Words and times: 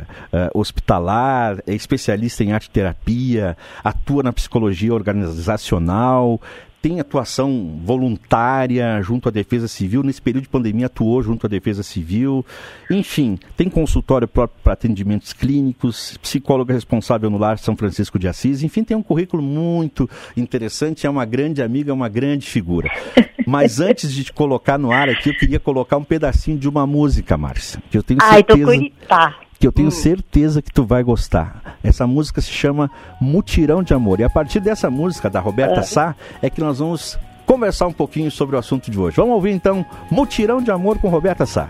área 0.00 0.06
uh, 0.32 0.58
hospitalar, 0.58 1.58
é 1.66 1.74
especialista 1.74 2.42
em 2.42 2.52
arte 2.52 2.70
terapia, 2.70 3.56
atua 3.84 4.22
na 4.22 4.32
psicologia 4.32 4.94
organizacional, 4.94 6.40
tem 6.82 6.98
atuação 6.98 7.78
voluntária 7.84 9.00
junto 9.02 9.28
à 9.28 9.32
Defesa 9.32 9.68
Civil, 9.68 10.02
nesse 10.02 10.22
período 10.22 10.44
de 10.44 10.48
pandemia 10.48 10.86
atuou 10.86 11.22
junto 11.22 11.46
à 11.46 11.48
Defesa 11.48 11.82
Civil, 11.82 12.44
enfim, 12.90 13.38
tem 13.54 13.68
consultório 13.68 14.26
próprio 14.26 14.60
para 14.62 14.72
atendimentos 14.72 15.32
clínicos, 15.34 16.16
psicóloga 16.22 16.72
responsável 16.72 17.28
no 17.28 17.36
Lar 17.36 17.58
São 17.58 17.76
Francisco 17.76 18.18
de 18.18 18.26
Assis, 18.28 18.62
enfim, 18.62 18.82
tem 18.82 18.96
um 18.96 19.02
currículo 19.02 19.42
muito 19.42 20.08
interessante, 20.34 21.06
é 21.06 21.10
uma 21.10 21.26
grande 21.26 21.62
amiga, 21.62 21.90
é 21.90 21.94
uma 21.94 22.08
grande 22.08 22.46
figura. 22.46 22.90
Mas 23.46 23.78
antes 23.80 24.10
de 24.10 24.24
te 24.24 24.32
colocar 24.32 24.78
no 24.78 24.90
ar 24.90 25.10
aqui, 25.10 25.28
eu 25.28 25.36
queria 25.36 25.60
colocar 25.60 25.98
um 25.98 26.04
pedacinho 26.04 26.58
de 26.58 26.68
uma 26.68 26.86
música, 26.86 27.36
Márcia, 27.36 27.82
que 27.90 27.98
eu 27.98 28.02
tenho 28.02 28.20
certeza... 28.22 28.70
Ai, 28.70 28.90
tô 28.90 29.06
tá 29.06 29.36
que 29.60 29.66
eu 29.66 29.72
tenho 29.72 29.88
hum. 29.88 29.92
certeza 29.92 30.62
que 30.62 30.72
tu 30.72 30.84
vai 30.84 31.02
gostar. 31.02 31.76
Essa 31.84 32.06
música 32.06 32.40
se 32.40 32.50
chama 32.50 32.90
Mutirão 33.20 33.82
de 33.82 33.92
Amor. 33.92 34.18
E 34.18 34.24
a 34.24 34.30
partir 34.30 34.58
dessa 34.58 34.90
música 34.90 35.28
da 35.28 35.38
Roberta 35.38 35.80
é. 35.80 35.82
Sá 35.82 36.16
é 36.40 36.48
que 36.48 36.62
nós 36.62 36.78
vamos 36.78 37.18
conversar 37.44 37.86
um 37.86 37.92
pouquinho 37.92 38.30
sobre 38.30 38.56
o 38.56 38.58
assunto 38.58 38.90
de 38.90 38.98
hoje. 38.98 39.18
Vamos 39.18 39.34
ouvir 39.34 39.50
então 39.50 39.84
Mutirão 40.10 40.62
de 40.62 40.70
Amor 40.70 40.98
com 40.98 41.10
Roberta 41.10 41.44
Sá. 41.44 41.68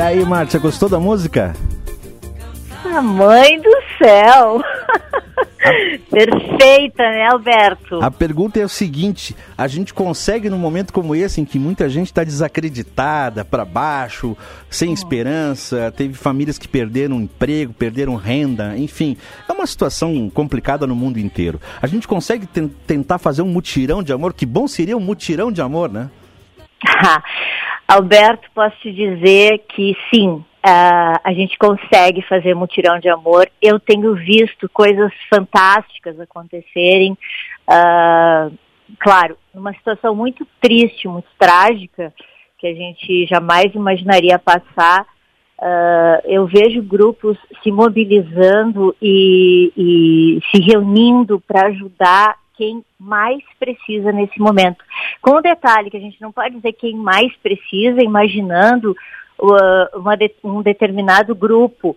E 0.00 0.02
aí, 0.02 0.24
Márcia, 0.24 0.58
gostou 0.58 0.88
da 0.88 0.98
música? 0.98 1.54
A 2.86 3.02
mãe 3.02 3.60
do 3.60 3.70
céu! 3.98 4.64
Perfeita, 6.10 7.02
né, 7.02 7.26
Alberto? 7.30 8.02
A 8.02 8.10
pergunta 8.10 8.58
é 8.58 8.64
o 8.64 8.68
seguinte: 8.68 9.36
a 9.58 9.68
gente 9.68 9.92
consegue 9.92 10.48
num 10.48 10.56
momento 10.56 10.90
como 10.90 11.14
esse, 11.14 11.42
em 11.42 11.44
que 11.44 11.58
muita 11.58 11.86
gente 11.90 12.06
está 12.06 12.24
desacreditada, 12.24 13.44
para 13.44 13.62
baixo, 13.66 14.34
sem 14.70 14.90
esperança, 14.90 15.92
teve 15.94 16.14
famílias 16.14 16.56
que 16.56 16.66
perderam 16.66 17.20
emprego, 17.20 17.74
perderam 17.74 18.16
renda, 18.16 18.78
enfim, 18.78 19.18
é 19.46 19.52
uma 19.52 19.66
situação 19.66 20.30
complicada 20.30 20.86
no 20.86 20.96
mundo 20.96 21.18
inteiro. 21.18 21.60
A 21.82 21.86
gente 21.86 22.08
consegue 22.08 22.48
tentar 22.86 23.18
fazer 23.18 23.42
um 23.42 23.48
mutirão 23.48 24.02
de 24.02 24.14
amor? 24.14 24.32
Que 24.32 24.46
bom 24.46 24.66
seria 24.66 24.96
um 24.96 25.00
mutirão 25.00 25.52
de 25.52 25.60
amor, 25.60 25.92
né? 25.92 26.08
Alberto, 27.90 28.48
posso 28.54 28.76
te 28.76 28.92
dizer 28.92 29.64
que 29.68 29.96
sim, 30.14 30.28
uh, 30.28 30.44
a 31.24 31.32
gente 31.32 31.58
consegue 31.58 32.22
fazer 32.22 32.54
mutirão 32.54 33.00
de 33.00 33.08
amor. 33.08 33.50
Eu 33.60 33.80
tenho 33.80 34.14
visto 34.14 34.68
coisas 34.68 35.12
fantásticas 35.28 36.20
acontecerem. 36.20 37.18
Uh, 37.68 38.56
claro, 39.00 39.36
numa 39.52 39.72
situação 39.72 40.14
muito 40.14 40.46
triste, 40.60 41.08
muito 41.08 41.26
trágica, 41.36 42.14
que 42.58 42.68
a 42.68 42.74
gente 42.74 43.26
jamais 43.26 43.74
imaginaria 43.74 44.38
passar. 44.38 45.04
Uh, 45.58 46.22
eu 46.26 46.46
vejo 46.46 46.80
grupos 46.82 47.36
se 47.60 47.72
mobilizando 47.72 48.94
e, 49.02 49.72
e 49.76 50.40
se 50.48 50.62
reunindo 50.62 51.40
para 51.40 51.66
ajudar 51.66 52.36
quem 52.60 52.84
mais 52.98 53.42
precisa 53.58 54.12
nesse 54.12 54.38
momento. 54.38 54.84
Com 55.22 55.36
o 55.36 55.40
detalhe 55.40 55.88
que 55.88 55.96
a 55.96 56.00
gente 56.00 56.20
não 56.20 56.30
pode 56.30 56.56
dizer 56.56 56.74
quem 56.74 56.94
mais 56.94 57.34
precisa, 57.38 58.02
imaginando 58.02 58.94
uh, 59.38 60.16
de, 60.18 60.30
um 60.44 60.60
determinado 60.60 61.34
grupo. 61.34 61.96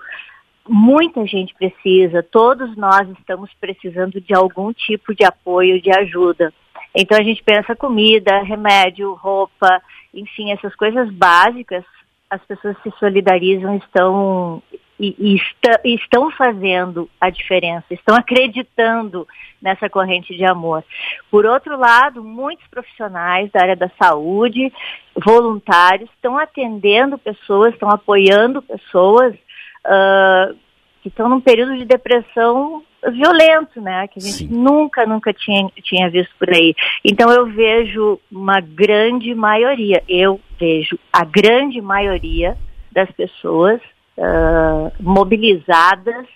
Muita 0.65 1.27
gente 1.27 1.53
precisa, 1.55 2.23
todos 2.23 2.77
nós 2.77 3.09
estamos 3.19 3.51
precisando 3.59 4.21
de 4.21 4.33
algum 4.33 4.71
tipo 4.71 5.13
de 5.13 5.25
apoio, 5.25 5.81
de 5.81 5.91
ajuda. 5.91 6.53
Então 6.95 7.17
a 7.17 7.23
gente 7.23 7.43
pensa 7.43 7.75
comida, 7.75 8.41
remédio, 8.43 9.13
roupa, 9.15 9.81
enfim, 10.13 10.53
essas 10.53 10.73
coisas 10.77 11.11
básicas, 11.11 11.83
as 12.29 12.41
pessoas 12.45 12.77
se 12.81 12.89
solidarizam, 12.97 13.75
estão 13.75 14.63
e, 14.99 15.15
e, 15.17 15.35
está, 15.35 15.79
estão 15.83 16.31
fazendo 16.31 17.09
a 17.19 17.29
diferença, 17.29 17.85
estão 17.89 18.15
acreditando 18.15 19.27
nessa 19.61 19.89
corrente 19.89 20.35
de 20.35 20.45
amor. 20.45 20.83
Por 21.31 21.45
outro 21.45 21.77
lado, 21.77 22.23
muitos 22.23 22.65
profissionais 22.67 23.51
da 23.51 23.61
área 23.61 23.75
da 23.75 23.89
saúde, 24.01 24.71
voluntários, 25.15 26.09
estão 26.11 26.37
atendendo 26.37 27.17
pessoas, 27.17 27.73
estão 27.73 27.89
apoiando 27.89 28.61
pessoas 28.61 29.33
uh, 29.33 30.55
que 31.01 31.09
estão 31.09 31.27
num 31.27 31.41
período 31.41 31.77
de 31.77 31.85
depressão 31.85 32.83
violento, 33.11 33.81
né? 33.81 34.07
Que 34.07 34.19
a 34.19 34.21
gente 34.21 34.47
Sim. 34.47 34.47
nunca, 34.47 35.05
nunca 35.05 35.33
tinha, 35.33 35.67
tinha 35.81 36.09
visto 36.09 36.33
por 36.39 36.49
aí. 36.49 36.73
Então 37.03 37.31
eu 37.31 37.45
vejo 37.47 38.19
uma 38.31 38.61
grande 38.61 39.33
maioria, 39.35 40.03
eu 40.07 40.39
vejo 40.57 40.97
a 41.11 41.25
grande 41.25 41.81
maioria 41.81 42.57
das 42.91 43.11
pessoas 43.11 43.81
uh, 44.17 44.91
mobilizadas 44.99 46.27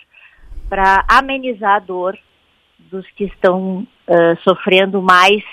para 0.70 1.06
amenizar 1.08 1.76
a 1.76 1.80
dor 1.80 2.18
dos 2.80 3.06
que 3.12 3.26
estão 3.26 3.88
uh, 4.08 4.42
sofrendo 4.44 5.02
mais 5.02 5.44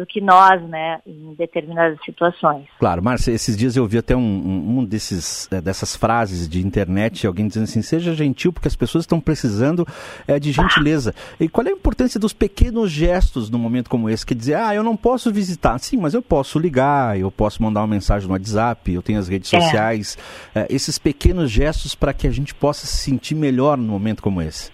do 0.00 0.06
que 0.06 0.18
nós, 0.18 0.62
né, 0.62 0.98
em 1.06 1.34
determinadas 1.34 1.98
situações. 2.02 2.64
Claro, 2.78 3.02
Márcia, 3.02 3.32
esses 3.32 3.54
dias 3.54 3.76
eu 3.76 3.86
vi 3.86 3.98
até 3.98 4.16
um, 4.16 4.78
um, 4.78 4.84
desses, 4.84 5.46
é, 5.52 5.60
dessas 5.60 5.94
frases 5.94 6.48
de 6.48 6.64
internet, 6.66 7.26
alguém 7.26 7.46
dizendo 7.46 7.64
assim, 7.64 7.82
seja 7.82 8.14
gentil, 8.14 8.50
porque 8.50 8.66
as 8.66 8.74
pessoas 8.74 9.04
estão 9.04 9.20
precisando 9.20 9.86
é, 10.26 10.40
de 10.40 10.52
gentileza. 10.52 11.14
E 11.38 11.50
qual 11.50 11.66
é 11.66 11.70
a 11.70 11.74
importância 11.74 12.18
dos 12.18 12.32
pequenos 12.32 12.90
gestos 12.90 13.50
num 13.50 13.58
momento 13.58 13.90
como 13.90 14.08
esse? 14.08 14.24
Quer 14.24 14.34
dizer, 14.34 14.54
ah, 14.54 14.74
eu 14.74 14.82
não 14.82 14.96
posso 14.96 15.30
visitar. 15.30 15.78
Sim, 15.78 15.98
mas 15.98 16.14
eu 16.14 16.22
posso 16.22 16.58
ligar, 16.58 17.18
eu 17.18 17.30
posso 17.30 17.62
mandar 17.62 17.80
uma 17.80 17.88
mensagem 17.88 18.26
no 18.26 18.32
WhatsApp, 18.32 18.90
eu 18.90 19.02
tenho 19.02 19.18
as 19.18 19.28
redes 19.28 19.52
é. 19.52 19.60
sociais. 19.60 20.16
É, 20.54 20.66
esses 20.70 20.98
pequenos 20.98 21.50
gestos 21.50 21.94
para 21.94 22.14
que 22.14 22.26
a 22.26 22.30
gente 22.30 22.54
possa 22.54 22.86
se 22.86 22.96
sentir 22.96 23.34
melhor 23.34 23.76
num 23.76 23.88
momento 23.88 24.22
como 24.22 24.40
esse. 24.40 24.72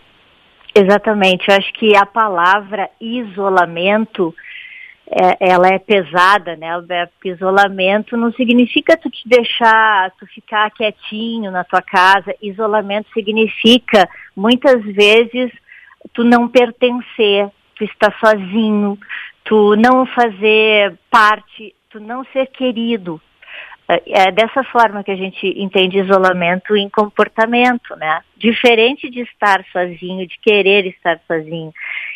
Exatamente, 0.72 1.48
eu 1.48 1.56
acho 1.56 1.72
que 1.72 1.96
a 1.96 2.04
palavra 2.04 2.88
isolamento 3.00 4.34
é, 5.08 5.50
ela 5.50 5.68
é 5.68 5.78
pesada, 5.78 6.56
né, 6.56 6.70
Alberto? 6.70 7.12
Porque 7.14 7.30
isolamento 7.30 8.16
não 8.16 8.32
significa 8.32 8.96
tu 8.96 9.08
te 9.08 9.28
deixar, 9.28 10.10
tu 10.18 10.26
ficar 10.26 10.70
quietinho 10.72 11.50
na 11.50 11.62
tua 11.62 11.80
casa. 11.80 12.34
Isolamento 12.42 13.08
significa, 13.14 14.08
muitas 14.36 14.82
vezes, 14.84 15.52
tu 16.12 16.24
não 16.24 16.48
pertencer, 16.48 17.48
tu 17.76 17.84
estar 17.84 18.12
sozinho, 18.18 18.98
tu 19.44 19.76
não 19.76 20.06
fazer 20.06 20.98
parte, 21.10 21.74
tu 21.88 22.00
não 22.00 22.24
ser 22.32 22.46
querido. 22.46 23.20
É, 23.88 24.26
é 24.26 24.32
dessa 24.32 24.64
forma 24.64 25.04
que 25.04 25.12
a 25.12 25.16
gente 25.16 25.46
entende 25.56 25.98
isolamento 25.98 26.76
em 26.76 26.88
comportamento, 26.88 27.94
né? 27.94 28.20
Diferente 28.36 29.08
de 29.08 29.20
estar 29.20 29.64
sozinho, 29.72 30.26
de 30.26 30.36
querer 30.40 30.84
estar 30.86 31.20
sozinho. 31.28 31.72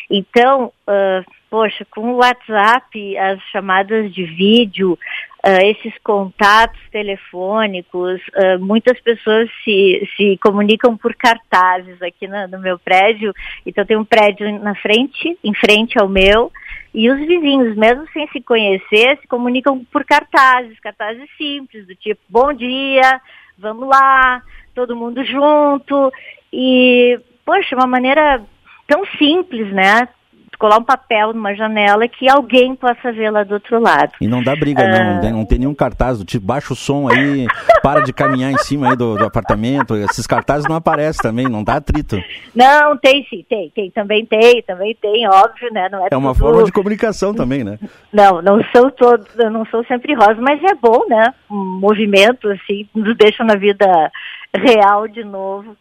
Então, 0.09 0.73
uh, 0.85 1.40
poxa, 1.51 1.85
com 1.91 2.13
o 2.13 2.17
WhatsApp, 2.19 3.17
as 3.17 3.41
chamadas 3.51 4.13
de 4.13 4.23
vídeo, 4.23 4.93
uh, 4.93 5.65
esses 5.65 5.93
contatos 6.01 6.79
telefônicos, 6.89 8.21
uh, 8.29 8.57
muitas 8.57 8.97
pessoas 9.01 9.49
se, 9.61 10.09
se 10.15 10.37
comunicam 10.37 10.95
por 10.95 11.13
cartazes 11.13 12.01
aqui 12.01 12.25
no, 12.25 12.47
no 12.47 12.57
meu 12.57 12.79
prédio, 12.79 13.33
então 13.65 13.85
tem 13.85 13.97
um 13.97 14.05
prédio 14.05 14.49
na 14.59 14.73
frente, 14.75 15.37
em 15.43 15.53
frente 15.53 15.99
ao 15.99 16.07
meu, 16.07 16.49
e 16.93 17.11
os 17.11 17.19
vizinhos, 17.19 17.75
mesmo 17.75 18.07
sem 18.13 18.25
se 18.29 18.39
conhecer, 18.39 19.17
se 19.19 19.27
comunicam 19.27 19.83
por 19.91 20.05
cartazes, 20.05 20.79
cartazes 20.79 21.29
simples, 21.37 21.85
do 21.85 21.95
tipo, 21.95 22.21
bom 22.29 22.53
dia, 22.53 23.19
vamos 23.57 23.89
lá, 23.89 24.41
todo 24.73 24.95
mundo 24.95 25.21
junto. 25.25 26.13
E, 26.51 27.19
poxa, 27.45 27.75
uma 27.75 27.87
maneira 27.87 28.41
tão 28.87 29.05
simples, 29.17 29.71
né? 29.73 30.07
Colar 30.61 30.77
um 30.77 30.83
papel 30.83 31.33
numa 31.33 31.55
janela 31.55 32.07
que 32.07 32.29
alguém 32.29 32.75
possa 32.75 33.11
ver 33.11 33.31
lá 33.31 33.43
do 33.43 33.55
outro 33.55 33.79
lado. 33.79 34.11
E 34.21 34.27
não 34.27 34.43
dá 34.43 34.55
briga, 34.55 34.87
não. 34.87 35.19
Uh... 35.19 35.31
Não 35.31 35.45
tem 35.45 35.57
nenhum 35.57 35.73
cartaz 35.73 36.19
do 36.19 36.23
tipo, 36.23 36.45
baixa 36.45 36.71
o 36.71 36.75
som 36.75 37.09
aí, 37.09 37.47
para 37.81 38.01
de 38.01 38.13
caminhar 38.13 38.51
em 38.51 38.57
cima 38.59 38.91
aí 38.91 38.95
do, 38.95 39.15
do, 39.15 39.25
apartamento. 39.25 39.95
Esses 39.95 40.27
cartazes 40.27 40.69
não 40.69 40.75
aparecem 40.75 41.19
também, 41.19 41.47
não 41.47 41.63
dá 41.63 41.77
atrito. 41.77 42.21
Não, 42.53 42.95
tem 42.95 43.25
sim, 43.27 43.43
tem, 43.49 43.71
tem, 43.71 43.89
também 43.89 44.23
tem, 44.23 44.61
também 44.61 44.95
tem, 45.01 45.27
óbvio, 45.27 45.73
né? 45.73 45.89
Não 45.89 46.05
é, 46.05 46.09
é 46.11 46.17
uma 46.17 46.33
tudo... 46.33 46.39
forma 46.39 46.63
de 46.63 46.71
comunicação 46.71 47.33
também, 47.33 47.63
né? 47.63 47.79
Não, 48.13 48.39
não 48.43 48.61
sou 48.71 48.91
todos, 48.91 49.27
não 49.35 49.65
sou 49.65 49.83
sempre 49.85 50.13
rosa, 50.13 50.39
mas 50.39 50.63
é 50.63 50.75
bom, 50.75 51.05
né? 51.09 51.33
Um 51.49 51.79
movimento, 51.79 52.47
assim, 52.49 52.87
nos 52.93 53.17
deixa 53.17 53.43
na 53.43 53.55
vida 53.55 54.11
real 54.55 55.07
de 55.07 55.23
novo. 55.23 55.75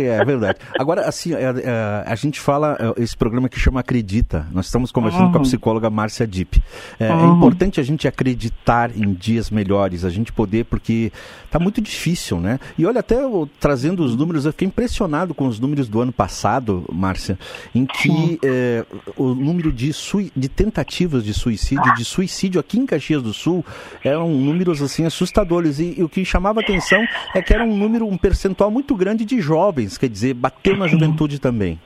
É, 0.00 0.04
é 0.04 0.24
verdade. 0.24 0.58
Agora, 0.78 1.02
assim, 1.02 1.34
é, 1.34 1.42
é, 1.42 2.04
a 2.06 2.14
gente 2.14 2.40
fala, 2.40 2.76
é, 2.80 3.02
esse 3.02 3.16
programa 3.16 3.48
que 3.48 3.58
chama 3.58 3.80
Acredita. 3.80 4.46
Nós 4.50 4.66
estamos 4.66 4.90
conversando 4.90 5.26
uhum. 5.26 5.32
com 5.32 5.38
a 5.38 5.42
psicóloga 5.42 5.90
Márcia 5.90 6.26
Dipp. 6.26 6.62
É, 6.98 7.08
é, 7.08 7.12
uhum. 7.12 7.36
importante 7.36 7.78
a 7.78 7.82
gente 7.82 8.08
acreditar 8.08 8.90
em 8.96 9.12
dias 9.12 9.50
melhores, 9.50 10.04
a 10.04 10.10
gente 10.10 10.32
poder, 10.32 10.64
porque 10.64 11.12
está 11.44 11.58
muito 11.58 11.80
difícil, 11.80 12.40
né? 12.40 12.58
E 12.78 12.86
olha, 12.86 13.00
até 13.00 13.22
eu, 13.22 13.48
trazendo 13.60 14.02
os 14.02 14.16
números, 14.16 14.46
eu 14.46 14.52
fiquei 14.52 14.66
impressionado 14.68 15.34
com 15.34 15.46
os 15.46 15.60
números 15.60 15.88
do 15.88 16.00
ano 16.00 16.12
passado, 16.12 16.84
Márcia, 16.90 17.38
em 17.74 17.84
que 17.84 18.38
é, 18.42 18.84
o 19.16 19.34
número 19.34 19.70
de, 19.70 19.90
de 20.34 20.48
tentativas 20.48 21.22
de 21.22 21.34
suicídio, 21.34 21.94
de 21.94 22.04
suicídio 22.04 22.58
aqui 22.58 22.78
em 22.78 22.86
Caxias 22.86 23.22
do 23.22 23.34
Sul, 23.34 23.64
eram 24.02 24.30
números 24.30 24.80
assim 24.80 25.04
assustadores. 25.04 25.78
E, 25.78 25.96
e 25.98 26.02
o 26.02 26.08
que 26.08 26.24
chamava 26.24 26.60
atenção 26.60 27.04
é 27.34 27.42
que 27.42 27.52
era 27.52 27.62
um 27.62 27.76
número, 27.76 28.06
um 28.06 28.16
percentual 28.16 28.70
muito 28.70 28.96
grande 28.96 29.24
de 29.24 29.40
jovens 29.40 29.61
jovens, 29.62 29.96
quer 29.96 30.08
dizer, 30.08 30.34
bateu 30.34 30.76
na 30.76 30.88
juventude 30.88 31.40
também. 31.40 31.78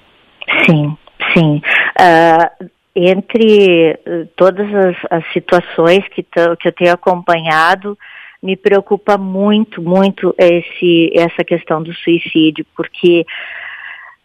Sim, 0.64 0.96
sim. 1.34 1.60
Uh, 2.00 2.70
entre 2.94 3.98
uh, 4.06 4.26
todas 4.34 4.66
as, 4.74 4.96
as 5.10 5.32
situações 5.32 6.06
que, 6.08 6.22
que 6.22 6.68
eu 6.68 6.72
tenho 6.72 6.92
acompanhado, 6.92 7.98
me 8.42 8.56
preocupa 8.56 9.18
muito, 9.18 9.82
muito 9.82 10.34
esse, 10.38 11.10
essa 11.14 11.44
questão 11.44 11.82
do 11.82 11.92
suicídio, 11.94 12.64
porque 12.74 13.26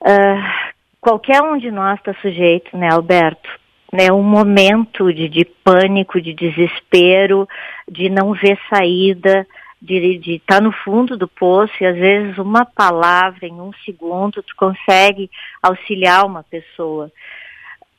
uh, 0.02 0.72
qualquer 1.02 1.42
um 1.42 1.58
de 1.58 1.72
nós 1.72 2.00
está 2.00 2.14
sujeito, 2.22 2.76
né, 2.78 2.90
Alberto? 2.92 3.50
Né, 3.92 4.10
um 4.10 4.24
momento 4.24 5.14
de, 5.14 5.28
de 5.28 5.44
pânico, 5.44 6.22
de 6.22 6.34
desespero, 6.34 7.46
de 7.92 8.10
não 8.10 8.32
ver 8.32 8.58
saída, 8.74 9.46
de 9.82 10.36
estar 10.36 10.58
tá 10.58 10.62
no 10.62 10.72
fundo 10.72 11.18
do 11.18 11.28
poço 11.28 11.74
e 11.82 11.86
às 11.86 11.96
vezes 11.96 12.38
uma 12.38 12.64
palavra 12.66 13.48
em 13.48 13.60
um 13.60 13.72
segundo 13.84 14.44
tu 14.44 14.56
consegue 14.56 15.30
auxiliar 15.62 16.26
uma 16.26 16.44
pessoa. 16.44 17.12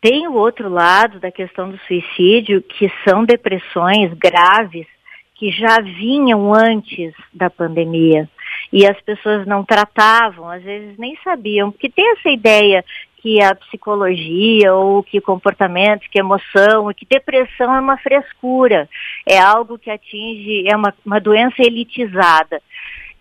Tem 0.01 0.27
o 0.29 0.35
outro 0.35 0.69
lado 0.69 1.19
da 1.21 1.31
questão 1.31 1.71
do 1.71 1.79
suicídio, 1.87 2.63
que 2.63 2.91
são 3.07 3.25
depressões 3.25 4.13
graves 4.15 4.87
que 5.35 5.51
já 5.51 5.81
vinham 5.81 6.55
antes 6.55 7.13
da 7.33 7.51
pandemia 7.51 8.29
e 8.73 8.87
as 8.87 9.01
pessoas 9.03 9.47
não 9.47 9.65
tratavam, 9.65 10.49
às 10.49 10.63
vezes 10.63 10.97
nem 10.97 11.17
sabiam, 11.23 11.71
porque 11.71 11.91
tem 11.91 12.13
essa 12.13 12.31
ideia 12.31 12.85
que 13.23 13.41
a 13.41 13.55
psicologia 13.55 14.75
ou 14.75 15.03
que 15.03 15.21
comportamento, 15.21 16.11
que 16.11 16.19
emoção, 16.19 16.93
que 16.93 17.07
depressão 17.09 17.73
é 17.75 17.81
uma 17.81 17.97
frescura, 17.97 18.89
é 19.25 19.39
algo 19.39 19.79
que 19.79 19.91
atinge, 19.91 20.69
é 20.69 20.77
uma, 20.77 20.93
uma 21.07 21.21
doença 21.21 21.63
elitizada. 21.63 22.61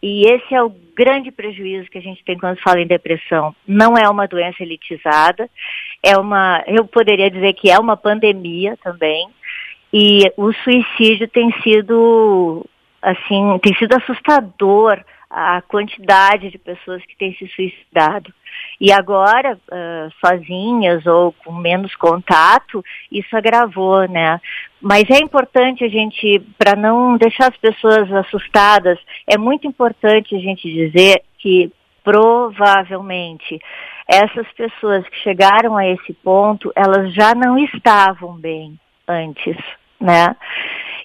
E 0.02 0.26
esse 0.26 0.56
é 0.56 0.64
o 0.64 0.74
grande 0.96 1.32
prejuízo 1.32 1.90
que 1.92 2.00
a 2.00 2.02
gente 2.02 2.24
tem 2.26 2.36
quando 2.36 2.60
fala 2.60 2.82
em 2.82 2.88
depressão. 2.88 3.56
Não 3.68 3.96
é 3.96 4.10
uma 4.10 4.28
doença 4.28 4.64
elitizada, 4.64 5.48
é 6.02 6.18
uma, 6.18 6.64
eu 6.66 6.84
poderia 6.86 7.30
dizer 7.30 7.54
que 7.54 7.70
é 7.70 7.78
uma 7.78 7.96
pandemia 7.96 8.76
também. 8.84 9.28
E 9.94 10.24
o 10.36 10.52
suicídio 10.54 11.28
tem 11.28 11.54
sido, 11.62 12.66
assim, 13.00 13.60
tem 13.62 13.76
sido 13.76 13.94
assustador 13.96 15.00
a 15.32 15.62
quantidade 15.62 16.52
de 16.52 16.58
pessoas 16.58 17.02
que 17.06 17.16
têm 17.16 17.34
se 17.36 17.48
suicidado. 17.48 18.34
E 18.80 18.92
agora, 18.92 19.54
uh, 19.56 20.12
sozinhas 20.20 21.06
ou 21.06 21.32
com 21.32 21.54
menos 21.54 21.96
contato, 21.96 22.84
isso 23.10 23.36
agravou, 23.38 24.08
né? 24.10 24.42
Mas 24.82 25.10
é 25.10 25.20
importante 25.20 25.86
a 25.86 25.88
gente, 25.88 26.40
para 26.58 26.76
não 26.76 27.16
deixar 27.16 27.50
as 27.50 27.58
pessoas 27.58 28.12
assustadas, 28.12 29.00
é 29.26 29.38
muito 29.38 29.66
importante 29.66 30.36
a 30.36 30.40
gente 30.40 30.70
dizer 30.70 31.22
que 31.38 31.72
provavelmente 32.04 33.58
essas 34.08 34.52
pessoas 34.54 35.08
que 35.08 35.18
chegaram 35.20 35.78
a 35.78 35.88
esse 35.88 36.12
ponto, 36.14 36.74
elas 36.76 37.14
já 37.14 37.34
não 37.34 37.58
estavam 37.58 38.34
bem 38.34 38.78
antes, 39.08 39.56
né? 40.00 40.36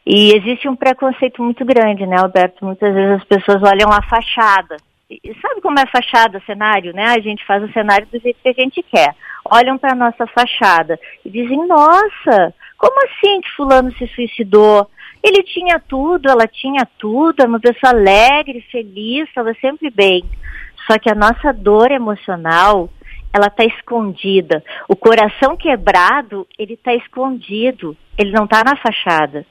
E 0.06 0.32
existe 0.36 0.68
um 0.68 0.76
preconceito 0.76 1.42
muito 1.42 1.64
grande, 1.64 2.06
né, 2.06 2.16
Alberto? 2.16 2.64
Muitas 2.64 2.94
vezes 2.94 3.16
as 3.16 3.24
pessoas 3.24 3.60
olham 3.60 3.90
a 3.90 4.00
fachada. 4.02 4.76
E 5.10 5.34
sabe 5.42 5.60
como 5.60 5.80
é 5.80 5.86
fachada, 5.86 6.40
cenário, 6.46 6.92
né? 6.92 7.06
A 7.06 7.20
gente 7.20 7.44
faz 7.44 7.60
o 7.64 7.72
cenário 7.72 8.06
do 8.06 8.20
jeito 8.20 8.38
que 8.40 8.48
a 8.48 8.52
gente 8.52 8.84
quer. 8.84 9.16
Olham 9.44 9.76
para 9.76 9.92
a 9.92 9.96
nossa 9.96 10.24
fachada 10.28 10.98
e 11.24 11.30
dizem: 11.30 11.66
Nossa, 11.66 12.54
como 12.78 13.04
assim 13.04 13.40
que 13.40 13.50
Fulano 13.56 13.92
se 13.94 14.06
suicidou? 14.08 14.88
Ele 15.24 15.42
tinha 15.42 15.80
tudo, 15.80 16.30
ela 16.30 16.46
tinha 16.46 16.86
tudo, 16.98 17.42
é 17.42 17.46
uma 17.46 17.58
pessoa 17.58 17.92
alegre, 17.92 18.64
feliz, 18.70 19.28
estava 19.28 19.52
sempre 19.54 19.90
bem. 19.90 20.24
Só 20.88 21.00
que 21.00 21.10
a 21.10 21.16
nossa 21.16 21.52
dor 21.52 21.90
emocional, 21.90 22.88
ela 23.32 23.48
está 23.48 23.64
escondida. 23.64 24.62
O 24.88 24.94
coração 24.94 25.56
quebrado, 25.56 26.46
ele 26.56 26.74
está 26.74 26.94
escondido, 26.94 27.96
ele 28.16 28.30
não 28.30 28.44
está 28.44 28.62
na 28.64 28.76
fachada 28.76 29.44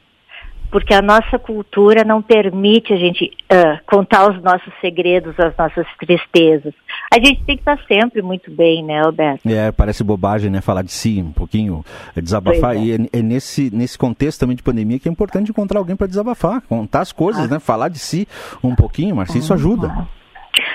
porque 0.72 0.94
a 0.94 1.02
nossa 1.02 1.40
cultura 1.40 2.04
não 2.04 2.22
permite 2.22 2.94
a 2.94 2.98
gente 2.98 3.32
uh, 3.52 3.80
contar 3.86 4.30
os 4.30 4.42
nossos 4.44 4.74
segredos, 4.82 5.34
as 5.40 5.56
nossas 5.58 5.86
tristezas. 6.00 6.74
A 7.14 7.18
gente 7.18 7.44
tem 7.44 7.56
que 7.56 7.62
estar 7.62 7.80
sempre 7.88 8.22
muito 8.22 8.52
bem, 8.52 8.84
né, 8.84 9.02
Alberto? 9.02 9.48
É, 9.48 9.72
parece 9.72 10.04
bobagem, 10.04 10.50
né, 10.50 10.62
falar 10.62 10.82
de 10.82 10.92
si 10.92 11.22
um 11.22 11.32
pouquinho, 11.32 11.84
desabafar. 12.16 12.76
É. 12.76 12.80
E 12.80 12.92
é, 12.94 13.20
é, 13.20 13.22
nesse, 13.22 13.70
nesse 13.74 13.98
contexto 13.98 14.40
também 14.40 14.56
de 14.56 14.64
pandemia 14.64 15.00
que 15.00 15.08
é 15.08 15.12
importante 15.12 15.52
encontrar 15.52 15.80
alguém 15.80 15.96
para 15.96 16.08
desabafar, 16.08 16.62
contar 16.62 17.02
as 17.02 17.12
coisas, 17.12 17.46
ah. 17.46 17.54
né, 17.56 17.60
falar 17.60 17.90
de 17.90 18.00
si 18.00 18.28
um 18.64 18.76
pouquinho, 18.76 19.16
mas 19.16 19.34
isso 19.34 19.54
ajuda. 19.54 20.08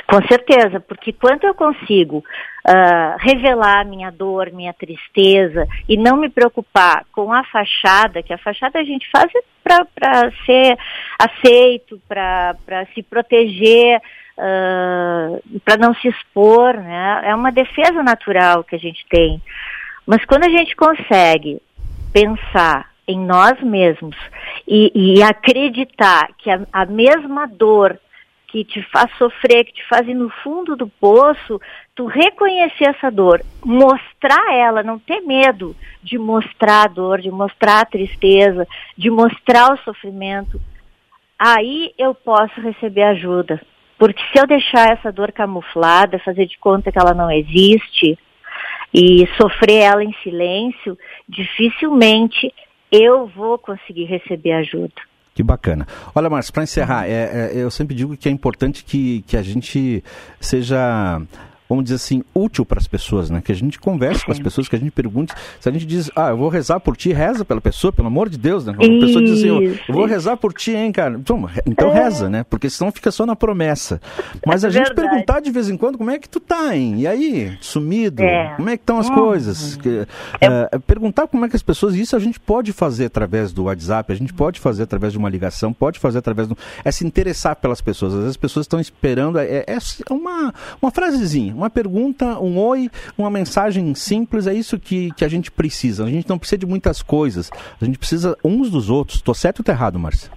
Com 0.06 0.20
certeza, 0.26 0.80
porque 0.80 1.12
quando 1.12 1.44
eu 1.44 1.54
consigo 1.54 2.18
uh, 2.18 3.16
revelar 3.18 3.86
minha 3.86 4.10
dor, 4.10 4.50
minha 4.52 4.72
tristeza 4.72 5.66
e 5.88 5.96
não 5.96 6.16
me 6.16 6.28
preocupar 6.28 7.04
com 7.12 7.32
a 7.32 7.44
fachada, 7.44 8.22
que 8.22 8.32
a 8.32 8.38
fachada 8.38 8.78
a 8.78 8.84
gente 8.84 9.08
faz 9.10 9.30
para 9.62 10.32
ser 10.44 10.76
aceito, 11.18 12.00
para 12.08 12.86
se 12.94 13.02
proteger, 13.02 14.00
uh, 14.38 15.60
para 15.64 15.76
não 15.76 15.94
se 15.94 16.08
expor, 16.08 16.74
né? 16.74 17.22
É 17.24 17.34
uma 17.34 17.52
defesa 17.52 18.02
natural 18.02 18.64
que 18.64 18.74
a 18.74 18.78
gente 18.78 19.04
tem. 19.08 19.40
Mas 20.06 20.24
quando 20.24 20.44
a 20.44 20.50
gente 20.50 20.74
consegue 20.74 21.62
pensar 22.12 22.90
em 23.06 23.18
nós 23.18 23.60
mesmos 23.60 24.16
e, 24.66 24.90
e 24.94 25.22
acreditar 25.22 26.28
que 26.38 26.50
a, 26.50 26.60
a 26.72 26.86
mesma 26.86 27.46
dor 27.46 27.98
que 28.50 28.64
te 28.64 28.82
faz 28.90 29.10
sofrer, 29.16 29.64
que 29.64 29.72
te 29.72 29.86
faz 29.88 30.06
ir 30.08 30.14
no 30.14 30.28
fundo 30.42 30.74
do 30.74 30.88
poço, 30.88 31.60
tu 31.94 32.06
reconhecer 32.06 32.88
essa 32.88 33.10
dor, 33.10 33.40
mostrar 33.64 34.52
ela, 34.52 34.82
não 34.82 34.98
ter 34.98 35.20
medo 35.20 35.76
de 36.02 36.18
mostrar 36.18 36.84
a 36.84 36.88
dor, 36.88 37.20
de 37.20 37.30
mostrar 37.30 37.80
a 37.80 37.86
tristeza, 37.86 38.66
de 38.96 39.08
mostrar 39.08 39.72
o 39.72 39.78
sofrimento, 39.78 40.60
aí 41.38 41.94
eu 41.96 42.14
posso 42.14 42.60
receber 42.60 43.02
ajuda. 43.04 43.60
Porque 43.96 44.22
se 44.32 44.40
eu 44.40 44.46
deixar 44.46 44.92
essa 44.92 45.12
dor 45.12 45.30
camuflada, 45.30 46.18
fazer 46.18 46.46
de 46.46 46.58
conta 46.58 46.90
que 46.90 46.98
ela 46.98 47.14
não 47.14 47.30
existe 47.30 48.18
e 48.92 49.28
sofrer 49.36 49.82
ela 49.82 50.02
em 50.02 50.12
silêncio, 50.22 50.98
dificilmente 51.28 52.52
eu 52.90 53.26
vou 53.26 53.58
conseguir 53.58 54.04
receber 54.04 54.52
ajuda. 54.52 55.09
Que 55.40 55.42
bacana. 55.42 55.88
Olha, 56.14 56.28
Márcio, 56.28 56.52
para 56.52 56.64
encerrar, 56.64 57.08
é, 57.08 57.12
é, 57.12 57.52
eu 57.54 57.70
sempre 57.70 57.96
digo 57.96 58.14
que 58.14 58.28
é 58.28 58.32
importante 58.32 58.84
que, 58.84 59.24
que 59.26 59.38
a 59.38 59.42
gente 59.42 60.04
seja 60.38 61.18
vamos 61.70 61.84
dizer 61.84 61.94
assim, 61.94 62.24
útil 62.34 62.66
para 62.66 62.80
as 62.80 62.88
pessoas, 62.88 63.30
né? 63.30 63.40
Que 63.40 63.52
a 63.52 63.54
gente 63.54 63.78
converse 63.78 64.26
com 64.26 64.32
as 64.32 64.40
pessoas, 64.40 64.68
que 64.68 64.74
a 64.74 64.78
gente 64.78 64.90
pergunte. 64.90 65.32
Se 65.60 65.68
a 65.68 65.72
gente 65.72 65.86
diz, 65.86 66.10
ah, 66.16 66.30
eu 66.30 66.36
vou 66.36 66.48
rezar 66.48 66.80
por 66.80 66.96
ti, 66.96 67.12
reza 67.12 67.44
pela 67.44 67.60
pessoa, 67.60 67.92
pelo 67.92 68.08
amor 68.08 68.28
de 68.28 68.36
Deus, 68.36 68.66
né? 68.66 68.74
Quando 68.76 68.96
a 68.96 69.06
pessoa 69.06 69.24
diz 69.24 69.38
assim, 69.38 69.46
eu 69.88 69.94
vou 69.94 70.04
rezar 70.04 70.36
por 70.36 70.52
ti, 70.52 70.72
hein, 70.72 70.90
cara? 70.90 71.14
Então, 71.16 71.48
então 71.64 71.90
é. 71.90 72.02
reza, 72.02 72.28
né? 72.28 72.44
Porque 72.50 72.68
senão 72.68 72.90
fica 72.90 73.12
só 73.12 73.24
na 73.24 73.36
promessa. 73.36 74.00
Mas 74.44 74.64
a 74.64 74.68
é 74.68 74.70
gente 74.72 74.86
verdade. 74.88 75.08
perguntar 75.08 75.40
de 75.40 75.50
vez 75.52 75.68
em 75.68 75.76
quando 75.76 75.96
como 75.96 76.10
é 76.10 76.18
que 76.18 76.28
tu 76.28 76.40
tá, 76.40 76.76
hein? 76.76 76.96
E 76.98 77.06
aí, 77.06 77.56
sumido? 77.60 78.20
É. 78.20 78.54
Como 78.56 78.68
é 78.68 78.76
que 78.76 78.82
estão 78.82 78.98
as 78.98 79.08
hum. 79.08 79.14
coisas? 79.14 79.76
Que, 79.76 80.08
é. 80.40 80.78
perguntar 80.80 81.28
como 81.28 81.44
é 81.44 81.48
que 81.48 81.54
as 81.54 81.62
pessoas. 81.62 81.94
Isso 81.94 82.16
a 82.16 82.18
gente 82.18 82.40
pode 82.40 82.72
fazer 82.72 83.04
através 83.04 83.52
do 83.52 83.64
WhatsApp, 83.64 84.12
a 84.12 84.16
gente 84.16 84.34
pode 84.34 84.58
fazer 84.58 84.82
através 84.82 85.12
de 85.12 85.18
uma 85.20 85.28
ligação, 85.28 85.72
pode 85.72 86.00
fazer 86.00 86.18
através 86.18 86.48
do. 86.48 86.58
É 86.84 86.90
se 86.90 87.06
interessar 87.06 87.54
pelas 87.54 87.80
pessoas. 87.80 88.12
Às 88.12 88.18
vezes 88.18 88.30
as 88.30 88.36
pessoas 88.36 88.64
estão 88.64 88.80
esperando. 88.80 89.38
É, 89.38 89.64
é 89.68 89.78
uma, 90.12 90.52
uma 90.82 90.90
frasezinha, 90.90 91.54
uma 91.60 91.70
pergunta, 91.70 92.38
um 92.40 92.58
oi, 92.58 92.88
uma 93.16 93.30
mensagem 93.30 93.94
simples. 93.94 94.46
É 94.46 94.54
isso 94.54 94.78
que, 94.78 95.10
que 95.12 95.24
a 95.24 95.28
gente 95.28 95.50
precisa. 95.50 96.04
A 96.04 96.08
gente 96.08 96.28
não 96.28 96.38
precisa 96.38 96.58
de 96.58 96.66
muitas 96.66 97.02
coisas. 97.02 97.50
A 97.80 97.84
gente 97.84 97.98
precisa 97.98 98.36
uns 98.44 98.70
dos 98.70 98.88
outros. 98.88 99.18
Estou 99.18 99.34
certo 99.34 99.60
ou 99.60 99.62
estou 99.62 99.74
errado, 99.74 99.98
Márcia? 99.98 100.30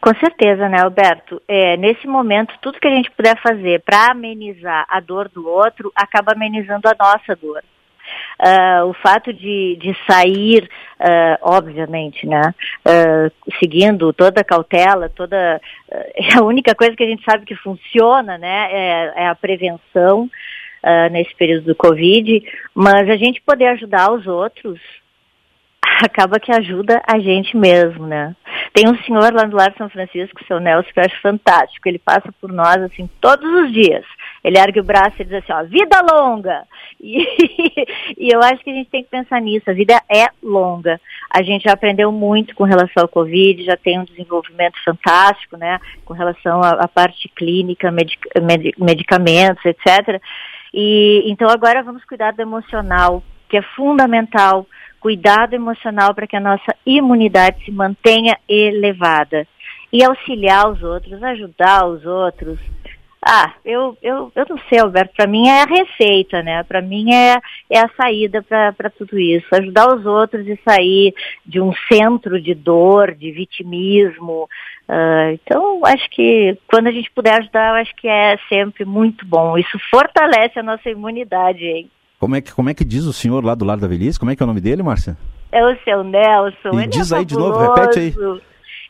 Com 0.00 0.14
certeza, 0.20 0.68
né, 0.68 0.80
Alberto? 0.82 1.42
É, 1.48 1.76
nesse 1.76 2.06
momento, 2.06 2.54
tudo 2.60 2.78
que 2.78 2.86
a 2.86 2.94
gente 2.94 3.10
puder 3.10 3.40
fazer 3.42 3.82
para 3.82 4.12
amenizar 4.12 4.86
a 4.88 5.00
dor 5.00 5.28
do 5.28 5.48
outro 5.48 5.92
acaba 5.94 6.32
amenizando 6.32 6.88
a 6.88 6.94
nossa 6.98 7.34
dor. 7.34 7.62
Uh, 8.38 8.90
o 8.90 8.92
fato 8.92 9.32
de, 9.32 9.78
de 9.80 9.96
sair, 10.06 10.68
uh, 11.00 11.38
obviamente, 11.40 12.26
né, 12.26 12.54
uh, 12.84 13.52
seguindo 13.58 14.12
toda 14.12 14.42
a 14.42 14.44
cautela, 14.44 15.08
toda 15.08 15.58
é 15.90 16.38
a 16.38 16.42
única 16.42 16.74
coisa 16.74 16.94
que 16.94 17.02
a 17.02 17.06
gente 17.06 17.24
sabe 17.24 17.46
que 17.46 17.54
funciona, 17.56 18.36
né, 18.36 18.68
é, 18.70 19.12
é 19.24 19.28
a 19.28 19.34
prevenção 19.34 20.30
nesse 21.10 21.34
período 21.34 21.64
do 21.64 21.74
Covid, 21.74 22.44
mas 22.72 23.10
a 23.10 23.16
gente 23.16 23.42
poder 23.42 23.66
ajudar 23.66 24.12
os 24.12 24.24
outros 24.28 24.78
acaba 26.04 26.38
que 26.38 26.52
ajuda 26.52 27.02
a 27.06 27.18
gente 27.18 27.56
mesmo, 27.56 28.06
né? 28.06 28.36
Tem 28.76 28.86
um 28.86 29.02
senhor 29.04 29.32
lá 29.32 29.46
no 29.46 29.56
Lar 29.56 29.72
São 29.78 29.88
Francisco, 29.88 30.44
seu 30.46 30.60
Nelson, 30.60 30.90
que 30.92 31.00
eu 31.00 31.04
acho 31.04 31.18
fantástico. 31.22 31.88
Ele 31.88 31.98
passa 31.98 32.30
por 32.38 32.52
nós, 32.52 32.76
assim, 32.82 33.08
todos 33.22 33.50
os 33.62 33.72
dias. 33.72 34.04
Ele 34.44 34.58
ergue 34.58 34.80
o 34.80 34.84
braço 34.84 35.14
e 35.18 35.24
diz 35.24 35.32
assim, 35.32 35.50
ó, 35.50 35.64
vida 35.64 36.02
longa! 36.02 36.62
E, 36.98 37.26
e 38.16 38.34
eu 38.34 38.40
acho 38.40 38.64
que 38.64 38.70
a 38.70 38.72
gente 38.72 38.88
tem 38.88 39.04
que 39.04 39.10
pensar 39.10 39.38
nisso. 39.40 39.70
A 39.70 39.74
vida 39.74 40.00
é 40.10 40.28
longa. 40.42 40.98
A 41.30 41.42
gente 41.42 41.64
já 41.64 41.72
aprendeu 41.72 42.10
muito 42.10 42.54
com 42.54 42.64
relação 42.64 43.02
ao 43.02 43.08
Covid, 43.08 43.64
já 43.64 43.76
tem 43.76 43.98
um 43.98 44.04
desenvolvimento 44.04 44.82
fantástico, 44.82 45.58
né? 45.58 45.78
Com 46.06 46.14
relação 46.14 46.62
à, 46.62 46.70
à 46.70 46.88
parte 46.88 47.28
clínica, 47.28 47.90
medic, 47.90 48.18
medicamentos, 48.78 49.62
etc. 49.66 50.20
E 50.72 51.30
então 51.30 51.50
agora 51.50 51.82
vamos 51.82 52.02
cuidar 52.06 52.32
do 52.32 52.40
emocional, 52.40 53.22
que 53.46 53.58
é 53.58 53.62
fundamental 53.62 54.66
cuidado 55.06 55.54
emocional 55.54 56.12
para 56.12 56.26
que 56.26 56.34
a 56.34 56.40
nossa 56.40 56.74
imunidade 56.84 57.64
se 57.64 57.70
mantenha 57.70 58.36
elevada. 58.48 59.46
E 59.92 60.02
auxiliar 60.02 60.68
os 60.68 60.82
outros, 60.82 61.22
ajudar 61.22 61.86
os 61.86 62.04
outros. 62.04 62.58
Ah, 63.24 63.54
eu, 63.64 63.96
eu, 64.02 64.32
eu 64.34 64.46
não 64.48 64.58
sei, 64.68 64.80
Alberto, 64.80 65.14
para 65.16 65.28
mim 65.28 65.46
é 65.46 65.62
a 65.62 65.64
receita, 65.64 66.42
né? 66.42 66.60
Para 66.64 66.82
mim 66.82 67.14
é, 67.14 67.36
é 67.70 67.78
a 67.78 67.90
saída 67.96 68.42
para 68.42 68.90
tudo 68.90 69.16
isso. 69.16 69.46
Ajudar 69.52 69.94
os 69.94 70.04
outros 70.04 70.44
e 70.44 70.58
sair 70.68 71.14
de 71.44 71.60
um 71.60 71.72
centro 71.88 72.40
de 72.40 72.52
dor, 72.52 73.14
de 73.14 73.30
vitimismo. 73.30 74.48
Uh, 74.88 75.30
então, 75.34 75.82
acho 75.84 76.10
que 76.10 76.58
quando 76.66 76.88
a 76.88 76.92
gente 76.92 77.12
puder 77.12 77.38
ajudar, 77.38 77.68
eu 77.70 77.82
acho 77.82 77.94
que 77.94 78.08
é 78.08 78.36
sempre 78.48 78.84
muito 78.84 79.24
bom. 79.24 79.56
Isso 79.56 79.78
fortalece 79.88 80.58
a 80.58 80.64
nossa 80.64 80.90
imunidade, 80.90 81.64
hein? 81.64 81.90
Como 82.18 82.34
é, 82.34 82.40
que, 82.40 82.52
como 82.52 82.70
é 82.70 82.74
que 82.74 82.84
diz 82.84 83.04
o 83.04 83.12
senhor 83.12 83.44
lá 83.44 83.54
do 83.54 83.64
Lar 83.64 83.76
da 83.76 83.86
Velhice? 83.86 84.18
Como 84.18 84.30
é 84.30 84.36
que 84.36 84.42
é 84.42 84.44
o 84.44 84.46
nome 84.46 84.60
dele, 84.60 84.82
Márcia? 84.82 85.16
É 85.52 85.64
o 85.64 85.76
seu 85.84 86.02
Nelson. 86.02 86.70
E 86.72 86.76
Ele 86.76 86.86
diz 86.86 87.12
é 87.12 87.18
aí 87.18 87.24
de 87.24 87.34
novo, 87.34 87.58
repete 87.58 87.98
aí. 87.98 88.14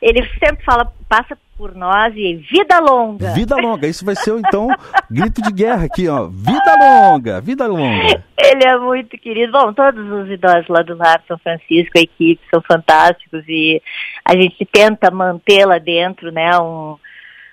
Ele 0.01 0.29
sempre 0.39 0.65
fala, 0.65 0.93
passa 1.09 1.37
por 1.57 1.75
nós 1.75 2.15
e 2.15 2.35
vida 2.35 2.79
longa. 2.79 3.33
Vida 3.33 3.57
longa, 3.61 3.87
isso 3.87 4.05
vai 4.05 4.15
ser 4.15 4.37
então 4.39 4.69
grito 5.11 5.41
de 5.43 5.53
guerra 5.53 5.87
aqui, 5.87 6.09
ó. 6.09 6.27
Vida 6.27 6.77
longa, 6.79 7.41
vida 7.41 7.67
longa. 7.67 8.23
Ele 8.39 8.65
é 8.65 8.77
muito 8.79 9.17
querido. 9.19 9.53
Bom, 9.53 9.73
todos 9.73 10.07
os 10.11 10.31
idosos 10.31 10.69
lá 10.69 10.83
do 10.83 10.97
Lar 10.97 11.23
São 11.27 11.39
Francisco, 11.39 11.93
a 11.97 12.01
equipe, 12.01 12.41
são 12.51 12.63
fantásticos 12.63 13.43
e 13.49 13.83
a 14.25 14.35
gente 14.37 14.65
tenta 14.67 15.11
manter 15.11 15.65
lá 15.65 15.79
dentro, 15.79 16.31
né, 16.31 16.59
um, 16.59 16.97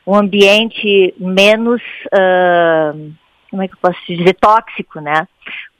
um 0.05 0.15
ambiente 0.15 1.13
menos. 1.17 1.81
Uh, 2.07 3.13
como 3.49 3.61
é 3.61 3.67
que 3.67 3.75
eu 3.75 3.79
posso 3.79 3.99
dizer, 4.07 4.33
tóxico, 4.33 4.99
né? 4.99 5.27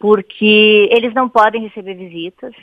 Porque 0.03 0.89
eles 0.91 1.13
não 1.13 1.29
podem 1.29 1.63
receber 1.63 1.93
visitas, 1.93 2.53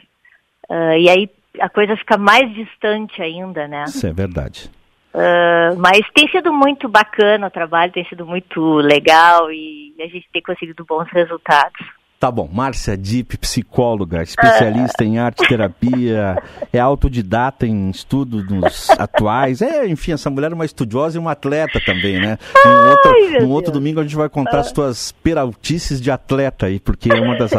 uh, 0.68 0.92
e 0.98 1.08
aí 1.08 1.30
a 1.58 1.70
coisa 1.70 1.96
fica 1.96 2.18
mais 2.18 2.52
distante 2.54 3.22
ainda, 3.22 3.66
né? 3.66 3.84
Isso 3.84 4.06
é 4.06 4.12
verdade. 4.12 4.70
Uh, 5.14 5.74
mas 5.78 6.02
tem 6.14 6.28
sido 6.28 6.52
muito 6.52 6.86
bacana 6.86 7.46
o 7.46 7.50
trabalho, 7.50 7.92
tem 7.92 8.04
sido 8.04 8.26
muito 8.26 8.74
legal 8.74 9.50
e 9.50 9.94
a 9.98 10.06
gente 10.06 10.28
tem 10.30 10.42
conseguido 10.42 10.84
bons 10.84 11.08
resultados. 11.10 11.80
Tá 12.20 12.30
bom, 12.30 12.46
Márcia 12.52 12.98
Dip, 12.98 13.38
psicóloga, 13.38 14.22
especialista 14.22 15.02
em 15.02 15.18
arte 15.18 15.48
terapia, 15.48 16.36
é 16.70 16.78
autodidata 16.78 17.66
em 17.66 17.88
estudos 17.88 18.90
atuais, 18.90 19.62
é, 19.62 19.86
enfim, 19.86 20.12
essa 20.12 20.28
mulher 20.28 20.52
é 20.52 20.54
uma 20.54 20.66
estudiosa 20.66 21.16
e 21.16 21.18
uma 21.18 21.32
atleta 21.32 21.80
também, 21.80 22.20
né? 22.20 22.36
Um 22.66 22.90
outro, 22.90 23.10
Ai, 23.10 23.42
um 23.42 23.48
outro 23.48 23.72
domingo 23.72 24.00
a 24.00 24.02
gente 24.02 24.16
vai 24.16 24.28
contar 24.28 24.58
as 24.58 24.70
tuas 24.70 25.12
peraltices 25.12 25.98
de 25.98 26.10
atleta 26.10 26.66
aí, 26.66 26.78
porque 26.78 27.10
é 27.10 27.18
uma 27.18 27.38
das 27.38 27.52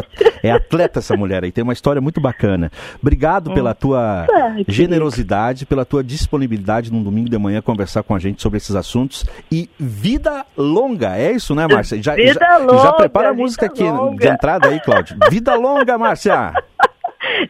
é 0.43 0.51
atleta 0.51 0.99
essa 0.99 1.17
mulher 1.17 1.43
aí, 1.43 1.51
tem 1.51 1.63
uma 1.63 1.73
história 1.73 1.99
muito 1.99 2.21
bacana. 2.21 2.71
Obrigado 3.01 3.49
hum. 3.49 3.55
pela 3.55 3.73
tua 3.73 4.27
generosidade, 4.67 5.65
pela 5.65 5.85
tua 5.85 6.03
disponibilidade 6.03 6.91
num 6.91 7.01
domingo 7.01 7.31
de 7.31 7.37
manhã 7.39 7.63
conversar 7.63 8.03
com 8.03 8.13
a 8.13 8.19
gente 8.19 8.39
sobre 8.39 8.57
esses 8.57 8.75
assuntos 8.75 9.25
e 9.51 9.67
vida 9.79 10.45
longa, 10.55 11.17
é 11.17 11.31
isso, 11.31 11.55
né, 11.55 11.65
Márcia? 11.67 11.99
Já, 11.99 12.13
vida 12.13 12.39
já, 12.39 12.57
longa, 12.59 12.77
já 12.77 12.93
prepara 12.93 13.29
a 13.31 13.33
música 13.33 13.65
aqui 13.65 13.81
longa. 13.81 14.17
de 14.17 14.27
entrada 14.27 14.50
aí, 14.67 14.79
Cláudio. 14.79 15.17
Vida 15.29 15.55
longa, 15.55 15.97
Márcia! 15.97 16.53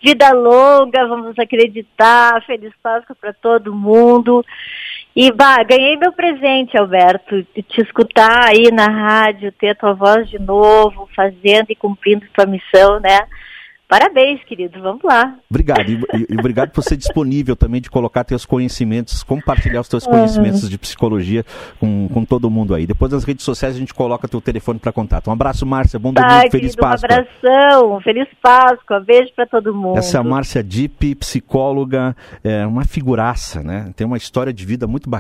Vida 0.04 0.32
longa, 0.32 1.08
vamos 1.08 1.38
acreditar, 1.40 2.44
feliz 2.46 2.74
Páscoa 2.82 3.16
para 3.20 3.34
todo 3.34 3.74
mundo. 3.74 4.44
E 5.16 5.32
bah, 5.32 5.64
ganhei 5.64 5.98
meu 5.98 6.14
presente, 6.14 6.78
Alberto, 6.78 7.44
te 7.44 7.82
escutar 7.82 8.50
aí 8.50 8.72
na 8.72 8.88
rádio, 8.88 9.52
ter 9.52 9.70
a 9.70 9.76
tua 9.76 9.94
voz 9.94 10.30
de 10.30 10.40
novo, 10.40 11.10
fazendo 11.16 11.68
e 11.70 11.76
cumprindo 11.76 12.26
tua 12.34 12.46
missão, 12.46 13.00
né? 13.00 13.20
Parabéns, 13.92 14.42
querido. 14.46 14.82
Vamos 14.82 15.04
lá. 15.04 15.36
Obrigado. 15.50 15.82
E, 15.82 16.00
e, 16.30 16.40
obrigado 16.40 16.72
por 16.72 16.82
ser 16.82 16.96
disponível 16.96 17.58
também 17.58 17.82
de 17.82 17.90
colocar 17.90 18.24
teus 18.24 18.46
conhecimentos, 18.46 19.22
compartilhar 19.22 19.82
os 19.82 19.90
teus 19.90 20.08
conhecimentos 20.08 20.70
de 20.70 20.78
psicologia 20.78 21.44
com, 21.78 22.08
com 22.08 22.24
todo 22.24 22.50
mundo 22.50 22.74
aí. 22.74 22.88
Depois 22.88 23.12
nas 23.12 23.26
redes 23.26 23.44
sociais 23.44 23.76
a 23.76 23.78
gente 23.78 23.94
coloca 23.94 24.30
teu 24.30 24.40
telefone 24.40 24.80
para 24.80 24.94
contato. 24.94 25.28
Um 25.28 25.34
abraço, 25.34 25.66
Márcia. 25.66 26.00
Bom 26.00 26.14
domingo, 26.14 26.32
Ai, 26.32 26.50
feliz 26.50 26.74
querido, 26.74 26.78
Páscoa. 26.78 27.10
Um 27.10 27.14
abração, 27.14 28.00
feliz 28.00 28.28
Páscoa. 28.42 29.00
Beijo 29.02 29.34
para 29.36 29.46
todo 29.46 29.76
mundo. 29.76 29.98
Essa 29.98 30.20
é 30.20 30.22
a 30.22 30.24
Márcia 30.24 30.64
Dipp, 30.64 31.16
psicóloga, 31.16 32.16
é 32.46 32.66
uma 32.66 32.86
figuraça, 32.86 33.62
né? 33.62 33.92
Tem 33.98 34.08
uma 34.08 34.16
história 34.16 34.54
de 34.54 34.66
vida 34.66 34.88
muito 34.88 35.10
bacana. 35.10 35.20